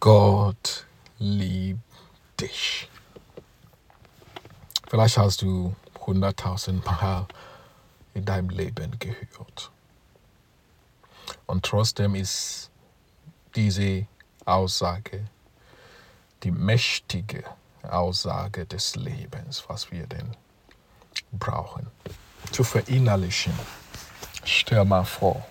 Gott 0.00 0.86
liebt 1.18 1.80
dich. 2.40 2.88
Vielleicht 4.88 5.18
hast 5.18 5.42
du 5.42 5.74
hunderttausend 6.06 6.84
Mal 6.84 7.26
in 8.14 8.24
deinem 8.24 8.48
Leben 8.48 8.98
gehört. 8.98 9.70
Und 11.46 11.64
trotzdem 11.64 12.14
ist 12.14 12.70
diese 13.54 14.06
Aussage 14.46 15.28
die 16.42 16.50
mächtige 16.50 17.44
Aussage 17.82 18.66
des 18.66 18.96
Lebens, 18.96 19.64
was 19.68 19.90
wir 19.90 20.06
denn 20.06 20.36
brauchen. 21.32 21.86
Zu 22.52 22.64
verinnerlichen. 22.64 23.52
Stell 24.44 24.84
mal 24.84 25.04
vor, 25.04 25.46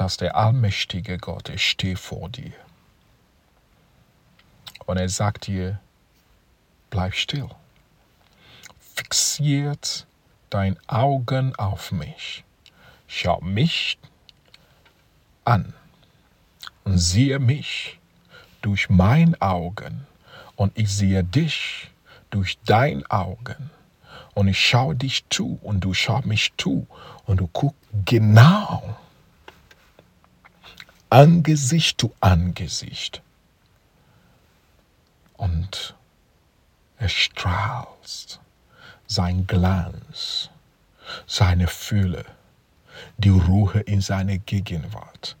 dass 0.00 0.16
der 0.16 0.34
allmächtige 0.34 1.18
Gott 1.18 1.52
steht 1.56 1.98
vor 1.98 2.30
dir. 2.30 2.54
Und 4.86 4.96
er 4.96 5.10
sagt 5.10 5.46
dir, 5.46 5.78
bleib 6.88 7.14
still. 7.14 7.50
Fixiert 8.94 10.06
dein 10.48 10.78
Augen 10.86 11.54
auf 11.56 11.92
mich. 11.92 12.44
Schau 13.08 13.42
mich 13.42 13.98
an 15.44 15.74
und 16.84 16.96
siehe 16.96 17.38
mich 17.38 17.98
durch 18.62 18.88
mein 18.88 19.38
Augen 19.42 20.06
und 20.56 20.72
ich 20.78 20.90
sehe 20.90 21.22
dich 21.22 21.90
durch 22.30 22.56
dein 22.64 23.04
Augen 23.10 23.70
und 24.32 24.48
ich 24.48 24.66
schaue 24.66 24.94
dich 24.94 25.26
zu 25.28 25.58
und 25.60 25.80
du 25.80 25.92
schaust 25.92 26.24
mich 26.24 26.54
zu 26.56 26.86
und 27.26 27.36
du 27.36 27.48
guckst 27.48 27.76
genau 28.06 28.96
Angesicht 31.10 32.00
zu 32.00 32.14
Angesicht. 32.20 33.22
Und 35.36 35.94
er 36.98 37.08
strahlt 37.08 38.40
sein 39.06 39.46
Glanz, 39.46 40.50
seine 41.26 41.66
Fülle, 41.66 42.24
die 43.18 43.30
Ruhe 43.30 43.80
in 43.80 44.00
seiner 44.00 44.38
Gegenwart, 44.38 45.36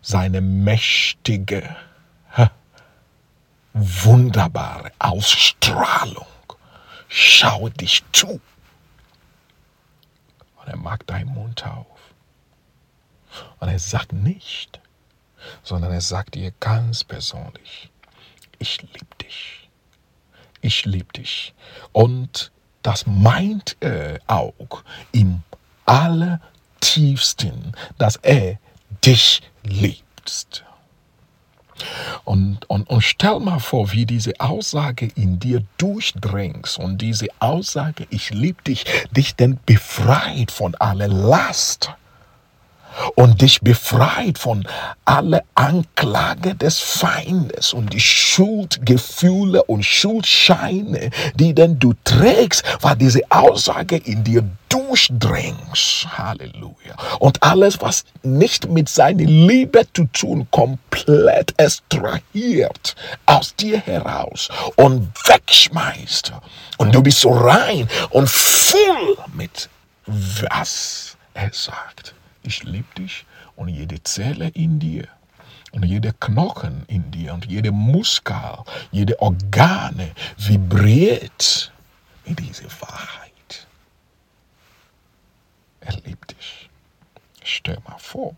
seine 0.00 0.40
mächtige, 0.40 1.76
wunderbare 3.74 4.92
Ausstrahlung. 4.98 6.26
Schau 7.08 7.68
dich 7.68 8.02
zu. 8.12 8.40
Und 10.56 10.68
er 10.68 10.76
macht 10.76 11.08
deinen 11.10 11.32
Mund 11.32 11.64
auf. 11.66 11.86
Und 13.60 13.68
er 13.68 13.78
sagt 13.78 14.12
nicht, 14.12 14.81
sondern 15.72 15.92
er 15.92 16.02
sagt 16.02 16.34
dir 16.34 16.52
ganz 16.60 17.02
persönlich, 17.02 17.88
ich 18.58 18.82
liebe 18.82 19.14
dich. 19.22 19.70
Ich 20.60 20.84
liebe 20.84 21.10
dich. 21.14 21.54
Und 21.92 22.52
das 22.82 23.06
meint 23.06 23.78
er 23.80 24.20
auch 24.26 24.84
im 25.12 25.42
allertiefsten, 25.86 27.72
dass 27.96 28.16
er 28.16 28.58
dich 29.02 29.40
liebt. 29.62 30.62
Und, 32.24 32.68
und, 32.68 32.90
und 32.90 33.00
stell 33.00 33.40
mal 33.40 33.58
vor, 33.58 33.92
wie 33.92 34.04
diese 34.04 34.38
Aussage 34.40 35.08
in 35.14 35.38
dir 35.38 35.64
durchdringt 35.78 36.78
und 36.78 36.98
diese 36.98 37.28
Aussage, 37.38 38.06
ich 38.10 38.28
liebe 38.28 38.62
dich, 38.62 38.84
dich 39.10 39.36
denn 39.36 39.58
befreit 39.64 40.50
von 40.50 40.74
aller 40.74 41.08
Last 41.08 41.94
und 43.14 43.40
dich 43.42 43.60
befreit 43.60 44.38
von 44.38 44.66
aller 45.04 45.42
Anklage 45.54 46.54
des 46.54 46.78
Feindes 46.78 47.72
und 47.72 47.92
die 47.92 48.00
Schuldgefühle 48.00 49.62
und 49.64 49.84
Schuldscheine, 49.84 51.10
die 51.34 51.54
denn 51.54 51.78
du 51.78 51.94
trägst, 52.04 52.64
weil 52.80 52.96
diese 52.96 53.22
Aussage 53.30 53.96
in 53.96 54.24
dir 54.24 54.44
durchdringst. 54.68 56.06
Halleluja. 56.16 56.96
Und 57.18 57.42
alles, 57.42 57.80
was 57.80 58.04
nicht 58.22 58.68
mit 58.68 58.88
seiner 58.88 59.24
Liebe 59.24 59.86
zu 59.92 60.04
tun, 60.06 60.46
komplett 60.50 61.54
extrahiert 61.58 62.96
aus 63.26 63.54
dir 63.54 63.78
heraus 63.78 64.48
und 64.76 65.12
wegschmeißt. 65.26 66.32
Und 66.78 66.94
du 66.94 67.02
bist 67.02 67.20
so 67.20 67.30
rein 67.30 67.88
und 68.10 68.28
voll 68.28 69.16
mit 69.34 69.68
was 70.06 71.16
er 71.34 71.50
sagt 71.52 72.14
ich 72.42 72.64
liebe 72.64 72.94
dich 72.96 73.26
und 73.56 73.68
jede 73.68 74.02
Zelle 74.02 74.48
in 74.48 74.78
dir 74.78 75.08
und 75.72 75.84
jeder 75.84 76.12
Knochen 76.12 76.84
in 76.86 77.10
dir 77.10 77.34
und 77.34 77.46
jede 77.46 77.72
Muskel, 77.72 78.64
jede 78.90 79.20
Organe 79.20 80.12
vibriert 80.36 81.72
mit 82.26 82.38
dieser 82.38 82.70
Wahrheit. 82.80 83.66
Er 85.80 85.94
liebt 86.04 86.30
dich. 86.32 86.68
Stell 87.42 87.78
mal 87.88 87.98
vor, 87.98 88.36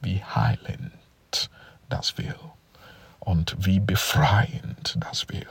wie 0.00 0.22
heilend 0.22 1.50
das 1.88 2.16
will 2.16 2.34
und 3.20 3.56
wie 3.58 3.80
befreiend 3.80 4.96
das 5.00 5.28
will 5.28 5.46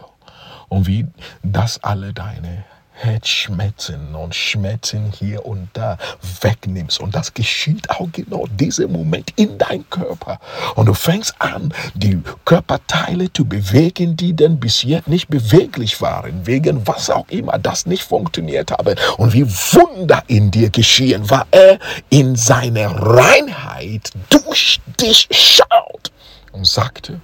und 0.69 0.87
wie 0.87 1.07
das 1.43 1.83
alle 1.83 2.13
deine 2.13 2.65
Herzschmerzen 2.97 4.15
und 4.15 4.33
Schmerzen 4.33 5.11
hier 5.11 5.45
und 5.45 5.69
da 5.73 5.97
wegnimmst. 6.41 6.99
Und 6.99 7.13
das 7.13 7.33
geschieht 7.33 7.89
auch 7.89 8.07
genau 8.11 8.47
diesen 8.47 8.91
Moment 8.91 9.31
in 9.35 9.57
deinem 9.57 9.87
Körper. 9.89 10.39
Und 10.75 10.87
du 10.87 10.93
fängst 10.93 11.35
an, 11.39 11.73
die 11.93 12.21
Körperteile 12.43 13.31
zu 13.31 13.45
bewegen, 13.45 14.17
die 14.17 14.33
denn 14.33 14.59
bis 14.59 14.81
jetzt 14.81 15.07
nicht 15.07 15.27
beweglich 15.27 16.01
waren, 16.01 16.45
wegen 16.45 16.85
was 16.87 17.09
auch 17.09 17.27
immer 17.29 17.59
das 17.59 17.85
nicht 17.85 18.03
funktioniert 18.03 18.71
habe. 18.71 18.95
Und 19.17 19.33
wie 19.33 19.47
Wunder 19.47 20.23
in 20.27 20.49
dir 20.49 20.69
geschehen, 20.69 21.29
weil 21.29 21.45
er 21.51 21.79
in 22.09 22.35
seiner 22.35 22.89
Reinheit 22.89 24.11
durch 24.29 24.81
dich 24.99 25.27
schaut 25.31 26.11
und 26.51 26.65
sagte, 26.65 27.21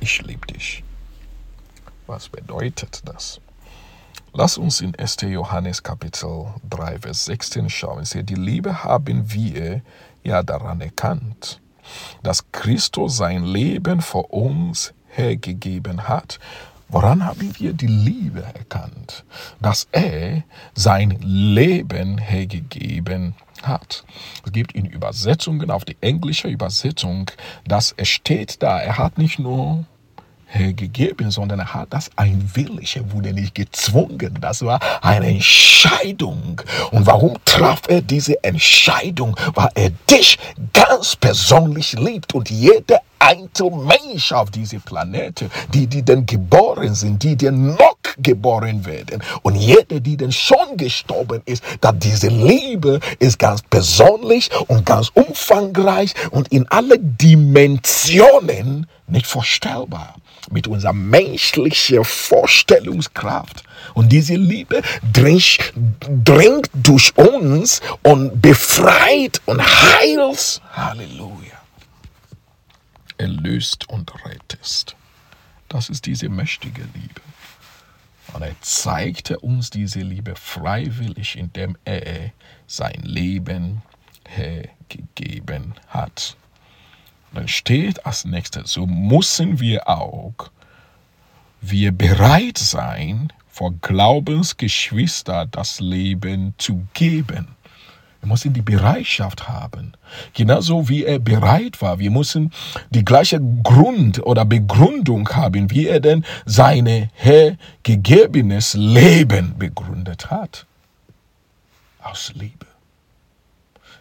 ich 0.00 0.20
liebe 0.22 0.46
dich. 0.48 0.82
Was 2.06 2.28
bedeutet 2.28 3.00
das? 3.04 3.40
Lass 4.36 4.58
uns 4.58 4.80
in 4.80 4.96
1. 4.96 5.18
Johannes 5.20 5.80
Kapitel 5.80 6.46
3, 6.68 6.98
Vers 6.98 7.26
16 7.26 7.70
schauen. 7.70 8.04
Sie, 8.04 8.24
die 8.24 8.34
Liebe 8.34 8.82
haben 8.82 9.32
wir 9.32 9.80
ja 10.24 10.42
daran 10.42 10.80
erkannt, 10.80 11.60
dass 12.24 12.50
Christus 12.50 13.16
sein 13.16 13.44
Leben 13.44 14.00
vor 14.00 14.34
uns 14.34 14.92
hergegeben 15.06 16.08
hat. 16.08 16.40
Woran 16.88 17.24
haben 17.24 17.54
wir 17.60 17.74
die 17.74 17.86
Liebe 17.86 18.42
erkannt? 18.42 19.24
Dass 19.60 19.86
er 19.92 20.42
sein 20.74 21.10
Leben 21.20 22.18
hergegeben 22.18 23.36
hat. 23.62 24.04
Es 24.44 24.50
gibt 24.50 24.72
in 24.72 24.86
Übersetzungen, 24.86 25.70
auf 25.70 25.84
die 25.84 25.96
englische 26.00 26.48
Übersetzung, 26.48 27.30
dass 27.68 27.94
es 27.96 28.08
steht 28.08 28.64
da, 28.64 28.80
er 28.80 28.98
hat 28.98 29.16
nicht 29.16 29.38
nur 29.38 29.84
gegeben, 30.54 31.30
sondern 31.30 31.60
er 31.60 31.74
hat 31.74 31.88
das 31.90 32.10
einwillig. 32.16 32.96
Er 32.96 33.12
wurde 33.12 33.32
nicht 33.32 33.54
gezwungen. 33.54 34.38
Das 34.40 34.62
war 34.62 34.80
eine 35.02 35.28
Entscheidung. 35.28 36.60
Und 36.90 37.06
warum 37.06 37.36
traf 37.44 37.82
er 37.88 38.00
diese 38.00 38.42
Entscheidung? 38.42 39.36
Weil 39.54 39.70
er 39.74 39.90
dich 40.10 40.38
ganz 40.72 41.16
persönlich 41.16 41.92
liebt 41.94 42.34
und 42.34 42.50
jeder 42.50 43.00
Mensch 44.14 44.32
auf 44.32 44.50
diesem 44.50 44.82
Planeten, 44.82 45.50
die, 45.72 45.86
die 45.86 46.02
denn 46.02 46.26
geboren 46.26 46.94
sind, 46.94 47.22
die 47.22 47.36
denn 47.36 47.74
noch 47.74 47.96
geboren 48.18 48.84
werden 48.84 49.22
und 49.42 49.56
jeder, 49.56 49.98
die 49.98 50.16
denn 50.16 50.30
schon 50.30 50.76
gestorben 50.76 51.40
ist, 51.46 51.64
dass 51.80 51.98
diese 51.98 52.28
Liebe 52.28 53.00
ist 53.18 53.38
ganz 53.38 53.62
persönlich 53.62 54.50
und 54.68 54.84
ganz 54.84 55.10
umfangreich 55.14 56.14
und 56.30 56.48
in 56.48 56.68
alle 56.68 56.98
Dimensionen 56.98 58.86
nicht 59.06 59.26
vorstellbar 59.26 60.14
mit 60.50 60.66
unserer 60.66 60.92
menschlichen 60.92 62.04
Vorstellungskraft. 62.04 63.64
Und 63.94 64.10
diese 64.10 64.34
Liebe 64.34 64.82
dringt, 65.12 65.72
dringt 66.24 66.70
durch 66.74 67.16
uns 67.16 67.80
und 68.02 68.40
befreit 68.40 69.40
und 69.46 69.60
heilt. 69.62 70.60
Halleluja. 70.72 71.60
Erlöst 73.18 73.88
und 73.88 74.12
rettet. 74.24 74.96
Das 75.68 75.88
ist 75.88 76.06
diese 76.06 76.28
mächtige 76.28 76.82
Liebe. 76.94 77.20
Und 78.32 78.42
er 78.42 78.54
zeigte 78.60 79.38
uns 79.38 79.70
diese 79.70 80.00
Liebe 80.00 80.34
freiwillig, 80.34 81.36
indem 81.36 81.76
er 81.84 82.32
sein 82.66 83.00
Leben 83.02 83.82
hergegeben 84.26 85.74
hat. 85.88 86.36
Dann 87.34 87.48
steht 87.48 88.06
als 88.06 88.24
nächstes, 88.24 88.72
so 88.72 88.86
müssen 88.86 89.60
wir 89.60 89.88
auch 89.88 90.50
wir 91.60 91.92
bereit 91.92 92.58
sein, 92.58 93.32
vor 93.48 93.72
Glaubensgeschwister 93.80 95.46
das 95.46 95.80
Leben 95.80 96.54
zu 96.58 96.86
geben. 96.92 97.48
Wir 98.20 98.28
müssen 98.28 98.52
die 98.52 98.62
Bereitschaft 98.62 99.48
haben. 99.48 99.92
Genauso 100.32 100.88
wie 100.88 101.04
er 101.04 101.18
bereit 101.18 101.80
war. 101.82 101.98
Wir 101.98 102.10
müssen 102.10 102.52
die 102.90 103.04
gleiche 103.04 103.40
Grund 103.62 104.18
oder 104.24 104.44
Begründung 104.44 105.28
haben, 105.28 105.70
wie 105.70 105.86
er 105.86 106.00
denn 106.00 106.24
seine 106.46 107.10
hergegebenes 107.14 108.74
Leben 108.74 109.56
begründet 109.58 110.30
hat. 110.30 110.66
Aus 112.02 112.32
Liebe. 112.34 112.66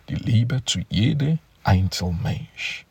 Die 0.09 0.15
Liebe 0.15 0.63
zu 0.65 0.79
jedem 0.89 1.39
Einzelmensch. 1.63 2.85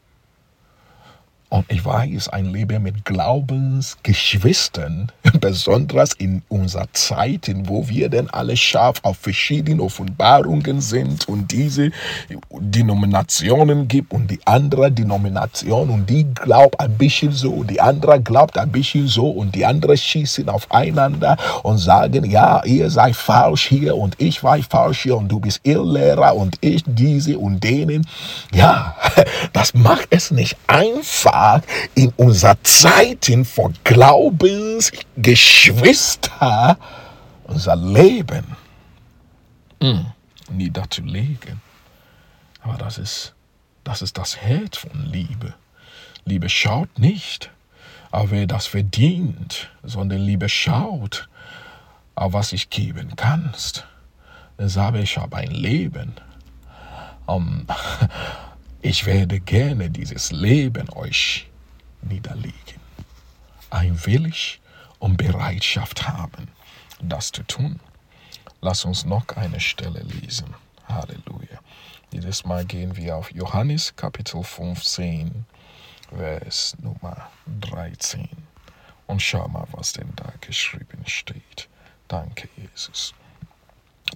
Und 1.52 1.66
ich 1.68 1.84
weiß, 1.84 2.30
ein 2.30 2.46
Leben 2.46 2.82
mit 2.82 3.04
Glaubensgeschwistern, 3.04 5.12
besonders 5.38 6.14
in 6.14 6.40
unserer 6.48 6.90
Zeit, 6.94 7.54
wo 7.64 7.90
wir 7.90 8.08
denn 8.08 8.30
alle 8.30 8.56
scharf 8.56 9.00
auf 9.02 9.18
verschiedene 9.18 9.82
Offenbarungen 9.82 10.80
sind 10.80 11.28
und 11.28 11.52
diese 11.52 11.90
Denominationen 12.50 13.86
gibt 13.86 14.14
und 14.14 14.30
die 14.30 14.40
andere 14.46 14.90
Denomination 14.90 15.90
und 15.90 16.08
die 16.08 16.24
glaubt 16.32 16.80
ein 16.80 16.96
bisschen 16.96 17.32
so 17.32 17.52
und 17.52 17.70
die 17.70 17.82
andere 17.82 18.22
glaubt 18.22 18.56
ein 18.56 18.72
bisschen 18.72 19.06
so 19.06 19.28
und 19.28 19.54
die 19.54 19.66
andere 19.66 19.98
schießen 19.98 20.48
aufeinander 20.48 21.36
und 21.64 21.76
sagen, 21.76 22.30
ja, 22.30 22.64
ihr 22.64 22.88
seid 22.88 23.14
falsch 23.14 23.66
hier 23.66 23.94
und 23.94 24.14
ich 24.16 24.42
war 24.42 24.56
falsch 24.62 25.02
hier 25.02 25.18
und 25.18 25.28
du 25.28 25.38
bist 25.38 25.60
Irrlehrer 25.64 26.34
und 26.34 26.56
ich 26.62 26.82
diese 26.86 27.36
und 27.36 27.62
denen. 27.62 28.06
Ja, 28.54 28.96
das 29.52 29.74
macht 29.74 30.06
es 30.08 30.30
nicht 30.30 30.56
einfach 30.66 31.41
Tag 31.42 31.66
in 31.96 32.12
unserer 32.16 32.56
Zeiten 32.62 33.44
vor 33.44 33.72
Glaubensgeschwister 33.82 36.78
unser 37.44 37.74
Leben 37.74 38.56
mm, 39.80 40.02
niederzulegen. 40.52 41.60
Aber 42.60 42.78
das 42.78 42.98
ist, 42.98 43.34
das 43.82 44.02
ist 44.02 44.16
das 44.18 44.36
Herz 44.36 44.78
von 44.78 44.92
Liebe. 45.04 45.54
Liebe 46.24 46.48
schaut 46.48 47.00
nicht, 47.00 47.50
auf 48.12 48.30
wer 48.30 48.46
das 48.46 48.68
verdient, 48.68 49.68
sondern 49.82 50.20
Liebe 50.20 50.48
schaut, 50.48 51.28
auf 52.14 52.34
was 52.34 52.52
ich 52.52 52.70
geben 52.70 53.16
kannst. 53.16 53.84
Sage 54.58 55.00
ich, 55.00 55.18
habe 55.18 55.38
ein 55.38 55.50
Leben. 55.50 56.12
Um, 57.26 57.66
Ich 58.84 59.06
werde 59.06 59.38
gerne 59.38 59.90
dieses 59.90 60.32
Leben 60.32 60.90
euch 60.90 61.48
niederlegen. 62.00 62.80
Ein 63.70 64.04
Willig 64.06 64.60
und 64.98 65.16
Bereitschaft 65.16 66.08
haben, 66.08 66.48
das 67.00 67.30
zu 67.30 67.44
tun. 67.44 67.78
Lass 68.60 68.84
uns 68.84 69.04
noch 69.04 69.28
eine 69.36 69.60
Stelle 69.60 70.00
lesen. 70.00 70.52
Halleluja. 70.88 71.60
Dieses 72.10 72.44
Mal 72.44 72.64
gehen 72.64 72.96
wir 72.96 73.16
auf 73.16 73.32
Johannes 73.32 73.94
Kapitel 73.94 74.42
15, 74.42 75.46
Vers 76.10 76.76
Nummer 76.82 77.30
13. 77.60 78.28
Und 79.06 79.22
schau 79.22 79.46
mal, 79.46 79.68
was 79.70 79.92
denn 79.92 80.12
da 80.16 80.32
geschrieben 80.40 81.06
steht. 81.06 81.68
Danke, 82.08 82.48
Jesus. 82.56 83.14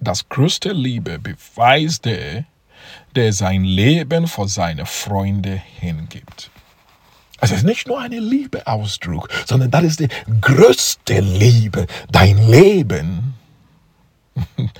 Das 0.01 0.27
größte 0.27 0.73
Liebe 0.73 1.19
beweist 1.19 2.03
der, 2.03 2.43
der 3.15 3.33
sein 3.33 3.63
Leben 3.63 4.27
für 4.27 4.47
seine 4.47 4.85
Freunde 4.85 5.61
hingibt. 5.79 6.49
Es 7.39 7.51
ist 7.51 7.63
nicht 7.63 7.87
nur 7.87 7.99
eine 7.99 8.19
Liebeausdruck, 8.19 9.29
sondern 9.45 9.69
das 9.69 9.83
ist 9.83 9.99
die 9.99 10.09
größte 10.41 11.19
Liebe, 11.19 11.85
dein 12.11 12.49
Leben 12.49 13.35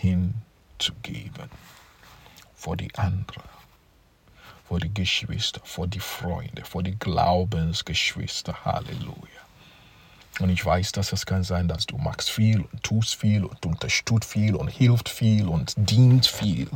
hinzugeben 0.00 1.50
vor 2.54 2.76
die 2.76 2.94
anderen, 2.96 3.48
vor 4.64 4.80
die 4.80 4.92
Geschwister, 4.92 5.60
vor 5.64 5.86
die 5.86 6.00
Freunde, 6.00 6.64
vor 6.64 6.82
die 6.82 6.98
Glaubensgeschwister. 6.98 8.64
Halleluja. 8.64 9.37
Und 10.40 10.50
ich 10.50 10.64
weiß, 10.64 10.92
dass 10.92 11.12
es 11.12 11.26
kann 11.26 11.42
sein, 11.42 11.68
dass 11.68 11.86
du 11.86 11.98
machst 11.98 12.30
viel 12.30 12.60
und 12.60 12.82
tust 12.82 13.16
viel 13.16 13.44
und 13.44 13.66
unterstützt 13.66 14.30
viel 14.30 14.54
und 14.54 14.68
hilft 14.68 15.08
viel 15.08 15.48
und 15.48 15.74
dient 15.76 16.26
viel. 16.26 16.68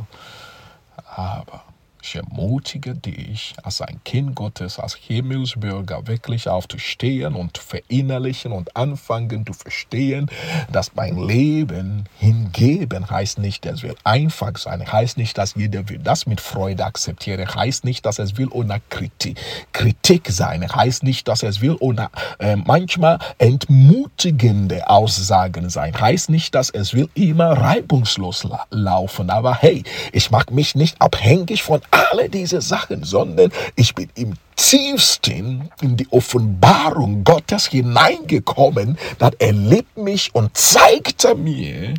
Aber 1.05 1.63
ich 2.03 2.15
ermutige 2.15 2.95
dich, 2.95 3.53
als 3.63 3.81
ein 3.81 4.03
Kind 4.03 4.35
Gottes, 4.35 4.77
als 4.77 4.95
Himmelsbürger, 4.95 6.05
wirklich 6.05 6.49
aufzustehen 6.49 7.33
und 7.33 7.57
verinnerlichen 7.57 8.51
und 8.51 8.75
anfangen 8.75 9.45
zu 9.45 9.53
verstehen, 9.53 10.29
dass 10.71 10.95
mein 10.95 11.17
Leben 11.17 12.03
hingeben 12.19 13.09
heißt 13.09 13.39
nicht, 13.39 13.65
es 13.65 13.83
wird 13.83 13.97
einfach 14.03 14.57
sein, 14.57 14.91
heißt 14.91 15.17
nicht, 15.17 15.37
dass 15.37 15.55
jeder 15.55 15.87
will 15.87 15.99
das 15.99 16.25
mit 16.25 16.41
Freude 16.41 16.85
akzeptieren, 16.85 17.47
heißt 17.55 17.85
nicht, 17.85 18.05
dass 18.05 18.19
es 18.19 18.37
will 18.37 18.49
ohne 18.51 18.81
Kritik, 18.89 19.39
Kritik 19.71 20.29
sein, 20.29 20.67
heißt 20.69 21.03
nicht, 21.03 21.27
dass 21.29 21.41
es 21.41 21.61
will 21.61 21.77
ohne 21.79 22.09
äh, 22.39 22.57
manchmal 22.57 23.19
entmutigende 23.37 24.89
Aussagen 24.89 25.69
sein, 25.69 25.99
heißt 25.99 26.29
nicht, 26.29 26.53
dass 26.53 26.69
es 26.69 26.93
will 26.93 27.09
immer 27.13 27.51
reibungslos 27.51 28.43
la 28.43 28.65
laufen, 28.71 29.29
aber 29.29 29.55
hey, 29.55 29.83
ich 30.11 30.31
mag 30.31 30.51
mich 30.51 30.75
nicht 30.75 31.01
abhängig 31.01 31.63
von 31.63 31.81
alle 31.93 32.29
diese 32.29 32.61
Sachen, 32.61 33.03
sondern 33.03 33.51
ich 33.75 33.93
bin 33.95 34.09
im 34.15 34.33
tiefsten 34.55 35.69
in 35.81 35.97
die 35.97 36.07
Offenbarung 36.11 37.23
Gottes 37.23 37.67
hineingekommen, 37.67 38.97
dass 39.19 39.33
er 39.39 39.53
liebt 39.53 39.97
mich 39.97 40.33
und 40.33 40.55
zeigte 40.57 41.35
mir 41.35 41.93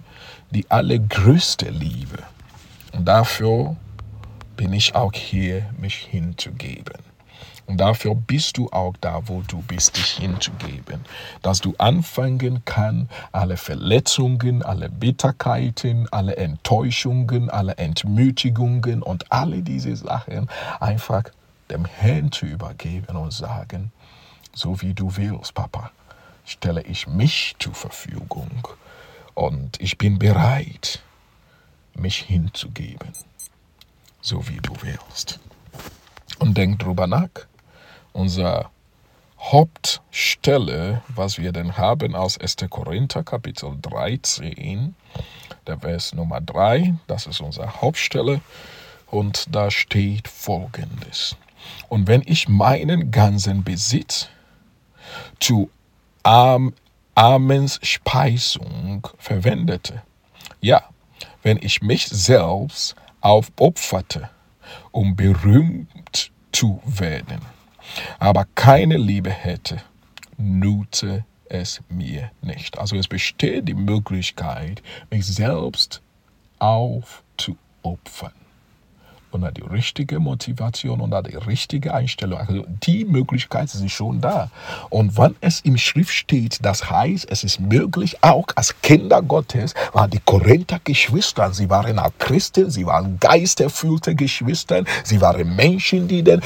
die 0.50 0.70
allergrößte 0.70 1.68
Liebe. 1.68 2.18
Und 2.92 3.06
dafür 3.06 3.76
bin 4.56 4.72
ich 4.72 4.94
auch 4.94 5.12
hier, 5.12 5.66
mich 5.78 5.96
hinzugeben. 6.10 7.13
Und 7.66 7.78
dafür 7.78 8.14
bist 8.14 8.58
du 8.58 8.68
auch 8.70 8.94
da, 9.00 9.22
wo 9.26 9.42
du 9.46 9.62
bist, 9.62 9.96
dich 9.96 10.12
hinzugeben. 10.18 11.00
Dass 11.42 11.60
du 11.60 11.74
anfangen 11.78 12.64
kann, 12.64 13.08
alle 13.32 13.56
Verletzungen, 13.56 14.62
alle 14.62 14.90
Bitterkeiten, 14.90 16.06
alle 16.10 16.36
Enttäuschungen, 16.36 17.48
alle 17.48 17.76
Entmütigungen 17.76 19.02
und 19.02 19.32
alle 19.32 19.62
diese 19.62 19.96
Sachen 19.96 20.48
einfach 20.80 21.24
dem 21.70 21.86
Herrn 21.86 22.30
zu 22.32 22.46
übergeben 22.46 23.16
und 23.16 23.32
sagen, 23.32 23.92
so 24.54 24.80
wie 24.82 24.94
du 24.94 25.16
willst, 25.16 25.54
Papa, 25.54 25.90
stelle 26.44 26.82
ich 26.82 27.06
mich 27.06 27.56
zur 27.58 27.74
Verfügung. 27.74 28.68
Und 29.34 29.80
ich 29.80 29.98
bin 29.98 30.18
bereit, 30.18 31.02
mich 31.94 32.18
hinzugeben, 32.18 33.12
so 34.20 34.46
wie 34.48 34.58
du 34.58 34.72
willst. 34.82 35.40
Und 36.38 36.56
denk 36.56 36.78
drüber 36.80 37.06
nach 37.06 37.28
unser 38.12 38.70
Hauptstelle, 39.38 41.02
was 41.08 41.38
wir 41.38 41.52
denn 41.52 41.76
haben 41.76 42.14
aus 42.14 42.38
1. 42.38 42.56
Korinther 42.70 43.22
Kapitel 43.22 43.76
13, 43.82 44.94
der 45.66 45.78
Vers 45.78 46.14
Nummer 46.14 46.40
3, 46.40 46.94
das 47.06 47.26
ist 47.26 47.40
unsere 47.40 47.82
Hauptstelle 47.82 48.40
und 49.10 49.54
da 49.54 49.70
steht 49.70 50.28
folgendes. 50.28 51.36
Und 51.88 52.08
wenn 52.08 52.22
ich 52.24 52.48
meinen 52.48 53.10
ganzen 53.10 53.64
Besitz 53.64 54.28
zu 55.40 55.70
Arm, 56.22 56.72
Armens 57.14 57.78
Speisung 57.82 59.06
verwendete, 59.18 60.02
ja, 60.60 60.82
wenn 61.42 61.58
ich 61.58 61.82
mich 61.82 62.06
selbst 62.08 62.96
aufopferte, 63.20 64.30
um 64.94 65.16
berühmt 65.16 66.30
zu 66.52 66.80
werden, 66.84 67.40
aber 68.20 68.46
keine 68.54 68.96
Liebe 68.96 69.30
hätte, 69.30 69.82
nütze 70.36 71.24
es 71.46 71.80
mir 71.88 72.30
nicht. 72.42 72.78
Also 72.78 72.96
es 72.96 73.08
besteht 73.08 73.68
die 73.68 73.74
Möglichkeit, 73.74 74.82
mich 75.10 75.26
selbst 75.26 76.00
aufzuopfern 76.60 78.43
unter 79.34 79.52
die 79.52 79.62
richtige 79.62 80.20
Motivation, 80.20 81.00
unter 81.00 81.22
die 81.22 81.36
richtige 81.36 81.92
Einstellung. 81.92 82.38
Also 82.38 82.64
die 82.84 83.04
Möglichkeit 83.04 83.74
ist 83.74 83.90
schon 83.90 84.20
da. 84.20 84.50
Und 84.90 85.18
wenn 85.18 85.34
es 85.40 85.60
im 85.60 85.76
Schrift 85.76 86.12
steht, 86.12 86.64
das 86.64 86.88
heißt, 86.88 87.26
es 87.30 87.44
ist 87.44 87.60
möglich, 87.60 88.16
auch 88.22 88.46
als 88.54 88.74
Kinder 88.80 89.20
Gottes, 89.22 89.74
waren 89.92 90.10
die 90.10 90.20
Korinther 90.24 90.80
Geschwister, 90.82 91.52
sie 91.52 91.68
waren 91.68 91.98
auch 91.98 92.12
Christen, 92.18 92.70
sie 92.70 92.86
waren 92.86 93.18
geisterfüllte 93.18 94.14
Geschwister, 94.14 94.84
sie 95.02 95.20
waren 95.20 95.54
Menschen, 95.56 96.08
die 96.08 96.22
den 96.22 96.40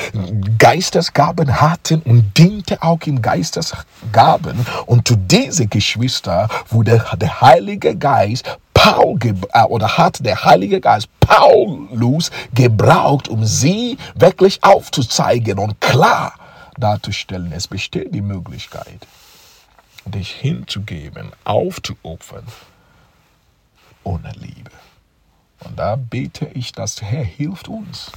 Geistesgaben 0.58 1.60
hatten 1.60 2.00
und 2.02 2.36
diente 2.36 2.82
auch 2.82 3.00
im 3.06 3.20
Geistesgaben. 3.20 4.66
Und 4.86 5.06
zu 5.06 5.16
diesen 5.16 5.68
Geschwistern 5.68 6.48
wurde 6.70 7.04
der 7.20 7.40
Heilige 7.40 7.94
Geist 7.96 8.58
Paul 8.78 9.18
äh, 9.52 9.62
oder 9.64 9.98
hat 9.98 10.24
der 10.24 10.44
Heilige 10.44 10.80
Geist 10.80 11.08
Paulus 11.18 12.30
gebraucht, 12.54 13.26
um 13.26 13.44
sie 13.44 13.98
wirklich 14.14 14.62
aufzuzeigen 14.62 15.58
und 15.58 15.80
klar 15.80 16.34
darzustellen. 16.78 17.50
Es 17.50 17.66
besteht 17.66 18.14
die 18.14 18.20
Möglichkeit, 18.20 19.04
dich 20.04 20.30
hinzugeben, 20.30 21.32
aufzuopfern, 21.42 22.46
ohne 24.04 24.30
Liebe, 24.36 24.70
Und 25.64 25.76
da 25.76 25.96
bete 25.96 26.46
ich, 26.54 26.70
dass 26.70 27.02
Herr 27.02 27.24
hilft 27.24 27.66
uns. 27.66 28.12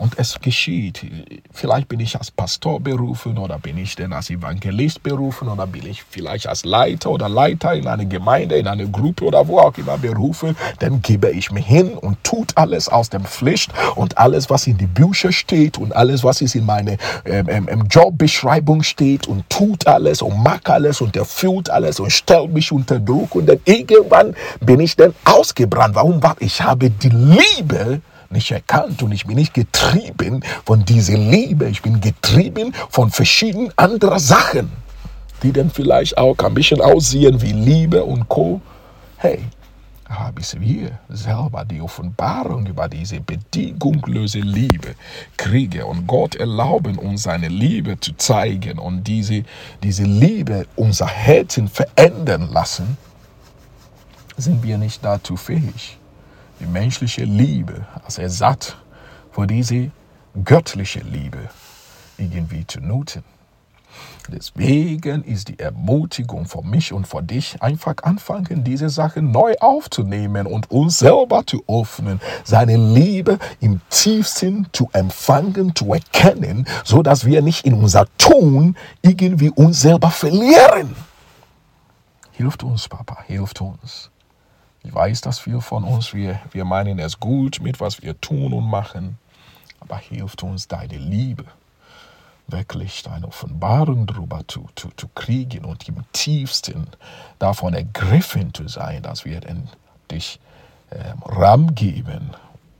Und 0.00 0.18
es 0.18 0.40
geschieht. 0.40 1.04
Vielleicht 1.52 1.88
bin 1.88 2.00
ich 2.00 2.16
als 2.16 2.30
Pastor 2.30 2.80
berufen 2.80 3.36
oder 3.36 3.58
bin 3.58 3.76
ich 3.76 3.96
denn 3.96 4.14
als 4.14 4.30
Evangelist 4.30 5.02
berufen 5.02 5.46
oder 5.48 5.66
bin 5.66 5.86
ich 5.86 6.02
vielleicht 6.08 6.46
als 6.46 6.64
Leiter 6.64 7.10
oder 7.10 7.28
Leiter 7.28 7.74
in 7.74 7.86
einer 7.86 8.06
Gemeinde, 8.06 8.56
in 8.56 8.66
einer 8.66 8.86
Gruppe 8.86 9.26
oder 9.26 9.46
wo 9.46 9.58
auch 9.58 9.76
immer 9.76 9.98
berufen. 9.98 10.56
Dann 10.78 11.02
gebe 11.02 11.30
ich 11.30 11.50
mich 11.50 11.66
hin 11.66 11.92
und 11.92 12.24
tut 12.24 12.56
alles 12.56 12.88
aus 12.88 13.10
dem 13.10 13.26
Pflicht 13.26 13.72
und 13.94 14.16
alles, 14.16 14.48
was 14.48 14.66
in 14.66 14.78
die 14.78 14.86
Bücher 14.86 15.32
steht 15.32 15.76
und 15.76 15.94
alles, 15.94 16.24
was 16.24 16.40
ist 16.40 16.54
in 16.54 16.64
meiner 16.64 16.96
ähm, 17.26 17.68
ähm, 17.68 17.84
Jobbeschreibung 17.90 18.82
steht 18.82 19.28
und 19.28 19.50
tut 19.50 19.86
alles 19.86 20.22
und 20.22 20.42
macht 20.42 20.70
alles 20.70 21.02
und 21.02 21.14
erfüllt 21.14 21.68
alles 21.68 22.00
und 22.00 22.10
stellt 22.10 22.50
mich 22.54 22.72
unter 22.72 22.98
Druck 22.98 23.34
und 23.34 23.44
dann 23.50 23.60
irgendwann 23.66 24.34
bin 24.62 24.80
ich 24.80 24.96
dann 24.96 25.12
ausgebrannt. 25.26 25.94
Warum? 25.94 26.22
Weil 26.22 26.36
ich 26.38 26.62
habe 26.62 26.88
die 26.88 27.10
Liebe 27.10 28.00
nicht 28.30 28.50
erkannt 28.52 29.02
und 29.02 29.12
ich 29.12 29.26
bin 29.26 29.36
nicht 29.36 29.54
getrieben 29.54 30.42
von 30.64 30.84
dieser 30.84 31.18
Liebe. 31.18 31.68
Ich 31.68 31.82
bin 31.82 32.00
getrieben 32.00 32.72
von 32.88 33.10
verschiedenen 33.10 33.72
anderen 33.76 34.18
Sachen, 34.18 34.70
die 35.42 35.52
dann 35.52 35.70
vielleicht 35.70 36.16
auch 36.16 36.38
ein 36.38 36.54
bisschen 36.54 36.80
aussehen 36.80 37.42
wie 37.42 37.52
Liebe 37.52 38.04
und 38.04 38.28
Co. 38.28 38.60
Hey, 39.16 39.40
aber 40.04 40.32
bis 40.32 40.58
wir 40.58 40.98
selber 41.08 41.64
die 41.64 41.80
Offenbarung 41.80 42.66
über 42.66 42.88
diese 42.88 43.20
bedingungslose 43.20 44.40
Liebe 44.40 44.94
kriegen 45.36 45.82
und 45.82 46.06
Gott 46.06 46.36
erlauben 46.36 46.98
uns 46.98 47.24
seine 47.24 47.48
Liebe 47.48 47.98
zu 48.00 48.16
zeigen 48.16 48.78
und 48.78 49.04
diese, 49.04 49.44
diese 49.82 50.04
Liebe 50.04 50.66
unser 50.76 51.06
Herzen 51.06 51.68
verändern 51.68 52.48
lassen, 52.50 52.96
sind 54.36 54.62
wir 54.62 54.78
nicht 54.78 55.04
dazu 55.04 55.36
fähig 55.36 55.99
die 56.60 56.66
menschliche 56.66 57.24
Liebe 57.24 57.86
als 58.04 58.18
Ersatz 58.18 58.76
für 59.32 59.46
diese 59.46 59.90
göttliche 60.44 61.00
Liebe 61.00 61.48
irgendwie 62.18 62.66
zu 62.66 62.80
nutzen. 62.80 63.24
Deswegen 64.28 65.24
ist 65.24 65.48
die 65.48 65.58
Ermutigung 65.58 66.46
für 66.46 66.62
mich 66.62 66.92
und 66.92 67.08
für 67.08 67.22
dich 67.22 67.60
einfach 67.60 67.94
anfangen, 68.02 68.62
diese 68.62 68.88
Sachen 68.88 69.32
neu 69.32 69.54
aufzunehmen 69.58 70.46
und 70.46 70.70
uns 70.70 71.00
selber 71.00 71.44
zu 71.44 71.64
öffnen, 71.66 72.20
seine 72.44 72.76
Liebe 72.76 73.38
im 73.60 73.80
tiefsten 73.90 74.68
zu 74.72 74.88
empfangen, 74.92 75.74
zu 75.74 75.92
erkennen, 75.92 76.66
so 76.84 77.02
dass 77.02 77.24
wir 77.24 77.42
nicht 77.42 77.66
in 77.66 77.74
unser 77.74 78.06
Tun 78.18 78.76
irgendwie 79.02 79.50
uns 79.50 79.80
selber 79.80 80.10
verlieren. 80.10 80.94
Hilft 82.30 82.62
uns, 82.62 82.88
Papa, 82.88 83.24
hilft 83.26 83.60
uns. 83.60 84.10
Ich 84.82 84.94
weiß, 84.94 85.20
dass 85.20 85.38
viele 85.38 85.60
von 85.60 85.84
uns, 85.84 86.14
wir, 86.14 86.40
wir 86.52 86.64
meinen 86.64 86.98
es 86.98 87.20
gut 87.20 87.60
mit, 87.60 87.80
was 87.80 88.02
wir 88.02 88.18
tun 88.20 88.52
und 88.52 88.64
machen, 88.64 89.18
aber 89.80 89.98
hilft 89.98 90.42
uns 90.42 90.68
deine 90.68 90.96
Liebe, 90.96 91.44
wirklich 92.46 93.02
deine 93.02 93.28
Offenbarung 93.28 94.06
darüber 94.06 94.42
zu, 94.48 94.68
zu, 94.74 94.88
zu 94.96 95.08
kriegen 95.08 95.64
und 95.64 95.86
im 95.88 96.04
tiefsten 96.12 96.86
davon 97.38 97.74
ergriffen 97.74 98.54
zu 98.54 98.68
sein, 98.68 99.02
dass 99.02 99.24
wir 99.24 99.40
dich 100.10 100.40
ähm, 100.90 101.22
Raum 101.22 101.74
geben, 101.74 102.30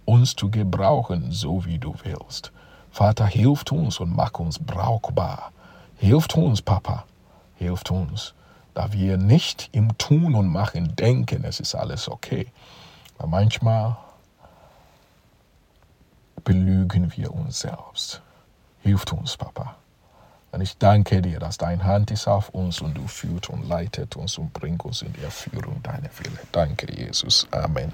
uns 0.06 0.34
zu 0.34 0.50
gebrauchen, 0.50 1.30
so 1.30 1.64
wie 1.66 1.78
du 1.78 1.94
willst. 2.02 2.50
Vater, 2.90 3.26
hilft 3.26 3.72
uns 3.72 4.00
und 4.00 4.16
mach 4.16 4.32
uns 4.38 4.58
brauchbar. 4.58 5.52
Hilft 5.98 6.34
uns, 6.34 6.62
Papa, 6.62 7.04
hilft 7.56 7.90
uns 7.90 8.34
da 8.74 8.92
wir 8.92 9.16
nicht 9.16 9.68
im 9.72 9.96
Tun 9.98 10.34
und 10.34 10.48
Machen 10.48 10.94
denken, 10.96 11.44
es 11.44 11.60
ist 11.60 11.74
alles 11.74 12.08
okay. 12.08 12.46
Aber 13.18 13.28
manchmal 13.28 13.96
belügen 16.44 17.12
wir 17.16 17.32
uns 17.34 17.60
selbst. 17.60 18.22
Hilft 18.82 19.12
uns, 19.12 19.36
Papa. 19.36 19.76
Und 20.52 20.62
ich 20.62 20.76
danke 20.78 21.22
dir, 21.22 21.38
dass 21.38 21.58
dein 21.58 21.84
Hand 21.84 22.10
ist 22.10 22.26
auf 22.26 22.48
uns 22.48 22.80
und 22.80 22.94
du 22.94 23.06
führt 23.06 23.50
und 23.50 23.68
leitet 23.68 24.16
uns 24.16 24.36
und 24.38 24.52
bringt 24.52 24.84
uns 24.84 25.02
in 25.02 25.12
die 25.12 25.22
Erführung 25.22 25.82
deiner 25.82 26.10
Wille. 26.18 26.40
Danke, 26.50 26.92
Jesus. 26.92 27.46
Amen. 27.52 27.92